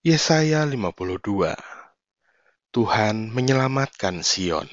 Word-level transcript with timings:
Yesaya 0.00 0.64
52 0.64 1.20
Tuhan 2.72 3.16
menyelamatkan 3.36 4.24
Sion 4.24 4.64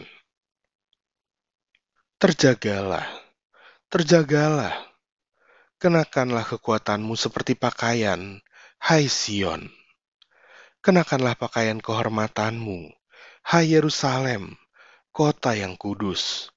Terjagalah, 2.16 3.04
terjagalah, 3.92 4.72
kenakanlah 5.84 6.48
kekuatanmu 6.48 7.20
seperti 7.20 7.60
pakaian, 7.60 8.40
hai 8.80 9.12
Sion. 9.12 9.68
Kenakanlah 10.80 11.36
pakaian 11.36 11.84
kehormatanmu, 11.84 12.88
hai 13.52 13.76
Yerusalem, 13.76 14.56
kota 15.12 15.60
yang 15.60 15.76
kudus. 15.76 16.56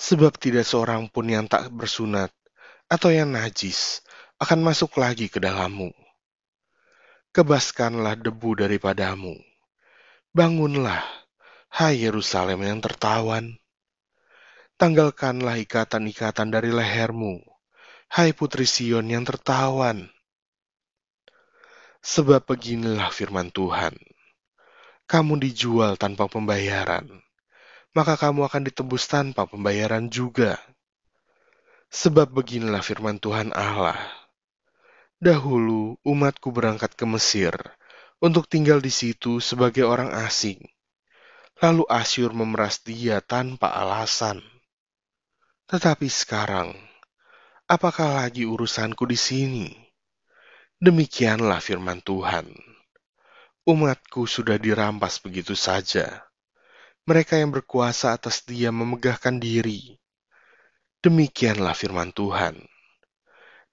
Sebab 0.00 0.40
tidak 0.40 0.64
seorang 0.64 1.12
pun 1.12 1.28
yang 1.28 1.44
tak 1.52 1.68
bersunat 1.68 2.32
atau 2.88 3.12
yang 3.12 3.28
najis 3.28 4.00
akan 4.40 4.72
masuk 4.72 4.96
lagi 4.96 5.28
ke 5.28 5.36
dalammu. 5.36 5.92
Kebaskanlah 7.34 8.14
debu 8.14 8.62
daripadamu. 8.62 9.34
Bangunlah, 10.30 11.02
hai 11.66 12.06
Yerusalem 12.06 12.62
yang 12.62 12.78
tertawan. 12.78 13.58
Tanggalkanlah 14.78 15.58
ikatan-ikatan 15.66 16.54
dari 16.54 16.70
lehermu, 16.70 17.42
hai 18.14 18.30
putri 18.30 18.70
Sion 18.70 19.10
yang 19.10 19.26
tertawan. 19.26 20.06
Sebab 22.06 22.46
beginilah 22.46 23.10
firman 23.10 23.50
Tuhan. 23.50 23.98
Kamu 25.10 25.34
dijual 25.42 25.98
tanpa 25.98 26.30
pembayaran, 26.30 27.10
maka 27.98 28.14
kamu 28.14 28.46
akan 28.46 28.62
ditebus 28.62 29.10
tanpa 29.10 29.50
pembayaran 29.50 30.06
juga. 30.06 30.54
Sebab 31.90 32.30
beginilah 32.30 32.86
firman 32.86 33.18
Tuhan 33.18 33.50
Allah. 33.50 34.23
Dahulu 35.24 35.96
umatku 36.04 36.52
berangkat 36.52 37.00
ke 37.00 37.08
Mesir 37.08 37.56
untuk 38.20 38.44
tinggal 38.44 38.84
di 38.84 38.92
situ 38.92 39.40
sebagai 39.40 39.88
orang 39.88 40.12
asing. 40.12 40.60
Lalu 41.64 41.88
Asyur 41.88 42.36
memeras 42.36 42.84
dia 42.84 43.24
tanpa 43.24 43.72
alasan. 43.72 44.44
Tetapi 45.64 46.12
sekarang, 46.12 46.76
apakah 47.64 48.20
lagi 48.20 48.44
urusanku 48.44 49.08
di 49.08 49.16
sini? 49.16 49.72
Demikianlah 50.76 51.64
firman 51.64 52.04
Tuhan. 52.04 52.52
Umatku 53.64 54.28
sudah 54.28 54.60
dirampas 54.60 55.24
begitu 55.24 55.56
saja. 55.56 56.20
Mereka 57.08 57.40
yang 57.40 57.48
berkuasa 57.48 58.12
atas 58.12 58.44
dia 58.44 58.68
memegahkan 58.68 59.40
diri. 59.40 59.96
Demikianlah 61.00 61.72
firman 61.72 62.12
Tuhan. 62.12 62.73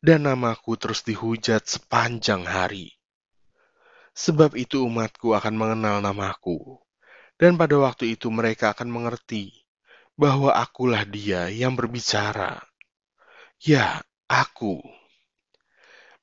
Dan 0.01 0.25
namaku 0.25 0.81
terus 0.81 1.05
dihujat 1.05 1.69
sepanjang 1.69 2.49
hari. 2.49 2.89
Sebab 4.17 4.57
itu 4.57 4.81
umatku 4.81 5.37
akan 5.37 5.53
mengenal 5.53 6.01
namaku. 6.01 6.81
Dan 7.37 7.53
pada 7.53 7.77
waktu 7.77 8.17
itu 8.17 8.33
mereka 8.33 8.73
akan 8.73 8.89
mengerti 8.89 9.61
bahwa 10.17 10.57
akulah 10.57 11.05
dia 11.05 11.53
yang 11.53 11.77
berbicara. 11.77 12.65
Ya, 13.61 14.01
aku. 14.25 14.81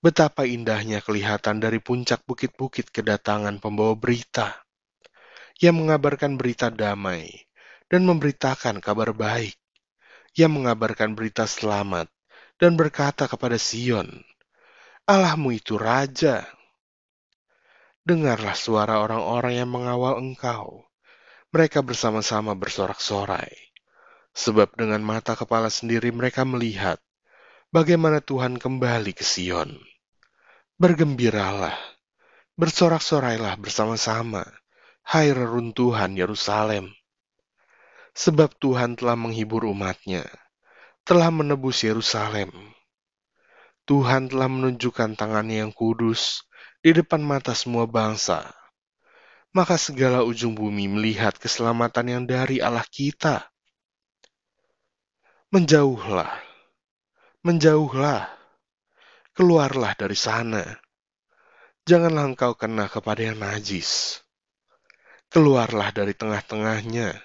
Betapa 0.03 0.43
indahnya 0.47 0.99
kelihatan 0.99 1.63
dari 1.63 1.79
puncak 1.79 2.27
bukit-bukit 2.27 2.91
kedatangan 2.91 3.63
pembawa 3.63 3.95
berita 3.95 4.63
yang 5.59 5.79
mengabarkan 5.79 6.39
berita 6.39 6.71
damai 6.71 7.31
dan 7.91 8.07
memberitakan 8.07 8.79
kabar 8.79 9.11
baik, 9.11 9.59
yang 10.39 10.55
mengabarkan 10.55 11.19
berita 11.19 11.47
selamat 11.51 12.07
dan 12.59 12.75
berkata 12.75 13.31
kepada 13.31 13.57
Sion, 13.57 14.23
Allahmu 15.09 15.57
itu 15.57 15.79
Raja. 15.81 16.45
Dengarlah 18.05 18.57
suara 18.59 19.01
orang-orang 19.01 19.63
yang 19.63 19.71
mengawal 19.71 20.21
engkau. 20.21 20.85
Mereka 21.49 21.81
bersama-sama 21.81 22.53
bersorak-sorai 22.53 23.69
sebab 24.39 24.71
dengan 24.79 25.03
mata 25.03 25.35
kepala 25.35 25.67
sendiri 25.67 26.15
mereka 26.15 26.47
melihat 26.47 27.03
bagaimana 27.75 28.23
Tuhan 28.23 28.55
kembali 28.63 29.11
ke 29.11 29.27
Sion. 29.27 29.75
Bergembiralah, 30.79 31.75
bersorak-sorailah 32.55 33.59
bersama-sama, 33.59 34.47
hai 35.03 35.35
reruntuhan 35.35 36.15
Yerusalem. 36.15 36.95
Sebab 38.15 38.55
Tuhan 38.63 38.95
telah 38.95 39.19
menghibur 39.19 39.67
umatnya, 39.67 40.23
telah 41.09 41.33
menebus 41.33 41.89
Yerusalem. 41.89 42.53
Tuhan 43.89 44.29
telah 44.29 44.45
menunjukkan 44.45 45.17
tangannya 45.17 45.65
yang 45.65 45.73
kudus 45.73 46.45
di 46.85 46.93
depan 46.93 47.25
mata 47.25 47.57
semua 47.57 47.89
bangsa. 47.89 48.53
Maka 49.57 49.81
segala 49.81 50.21
ujung 50.21 50.53
bumi 50.53 50.85
melihat 50.93 51.33
keselamatan 51.41 52.07
yang 52.13 52.25
dari 52.29 52.61
Allah 52.61 52.85
kita 52.85 53.49
Menjauhlah, 55.49 56.45
menjauhlah, 57.41 58.29
keluarlah 59.33 59.97
dari 59.97 60.13
sana. 60.13 60.61
Janganlah 61.89 62.37
engkau 62.37 62.53
kena 62.53 62.85
kepada 62.85 63.25
yang 63.33 63.41
najis. 63.41 64.21
Keluarlah 65.33 65.89
dari 65.97 66.13
tengah-tengahnya, 66.13 67.17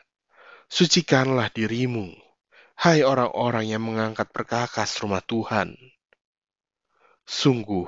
sucikanlah 0.71 1.51
dirimu, 1.51 2.22
hai 2.83 2.99
orang-orang 2.99 3.71
yang 3.71 3.79
mengangkat 3.79 4.27
perkakas 4.35 4.99
rumah 4.99 5.23
Tuhan. 5.23 5.71
Sungguh, 7.23 7.87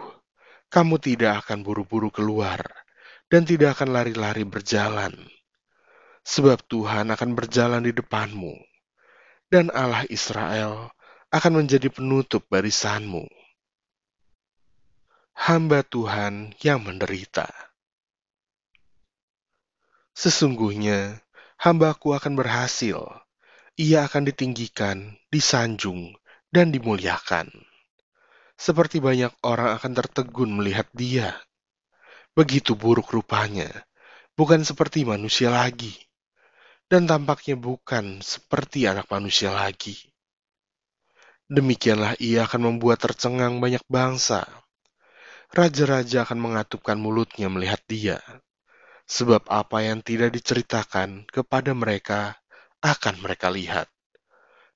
kamu 0.71 1.03
tidak 1.03 1.43
akan 1.43 1.67
buru-buru 1.67 2.07
keluar 2.07 2.63
dan 3.27 3.43
tidak 3.43 3.75
akan 3.75 3.91
lari-lari 3.91 4.47
berjalan, 4.47 5.11
sebab 6.23 6.63
Tuhan 6.71 7.11
akan 7.11 7.35
berjalan 7.35 7.83
di 7.83 7.91
depanmu 7.91 8.55
dan 9.51 9.67
Allah 9.75 10.07
Israel 10.07 10.95
akan 11.27 11.59
menjadi 11.59 11.91
penutup 11.91 12.47
barisanmu. 12.47 13.27
Hamba 15.35 15.83
Tuhan 15.83 16.55
yang 16.63 16.79
menderita. 16.87 17.51
Sesungguhnya, 20.15 21.19
hambaku 21.59 22.15
akan 22.15 22.39
berhasil. 22.39 23.24
Ia 23.75 24.07
akan 24.07 24.31
ditinggikan, 24.31 25.19
disanjung, 25.27 26.15
dan 26.47 26.71
dimuliakan. 26.71 27.51
Seperti 28.55 29.03
banyak 29.03 29.35
orang 29.43 29.75
akan 29.75 29.91
tertegun 29.91 30.55
melihat 30.55 30.87
dia. 30.95 31.35
Begitu 32.31 32.75
buruk 32.79 33.11
rupanya, 33.11 33.67
bukan 34.39 34.63
seperti 34.63 35.03
manusia 35.03 35.51
lagi 35.51 36.05
dan 36.85 37.09
tampaknya 37.09 37.57
bukan 37.57 38.21
seperti 38.21 38.85
anak 38.85 39.09
manusia 39.09 39.49
lagi. 39.49 39.97
Demikianlah 41.45 42.17
ia 42.17 42.45
akan 42.45 42.73
membuat 42.73 43.05
tercengang 43.05 43.61
banyak 43.61 43.81
bangsa. 43.85 44.45
Raja-raja 45.53 46.25
akan 46.25 46.41
mengatupkan 46.41 46.97
mulutnya 46.97 47.47
melihat 47.53 47.79
dia, 47.85 48.17
sebab 49.05 49.45
apa 49.45 49.85
yang 49.85 50.01
tidak 50.01 50.33
diceritakan 50.33 51.29
kepada 51.29 51.71
mereka 51.77 52.33
akan 52.85 53.17
mereka 53.17 53.49
lihat, 53.49 53.89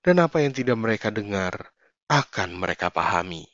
dan 0.01 0.17
apa 0.17 0.41
yang 0.41 0.49
tidak 0.49 0.81
mereka 0.81 1.13
dengar 1.13 1.69
akan 2.09 2.57
mereka 2.57 2.89
pahami. 2.89 3.45